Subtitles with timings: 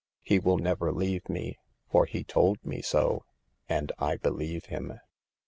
[0.23, 1.59] He will never leave me,
[1.91, 3.23] for he told me so,
[3.69, 4.99] and I believe him."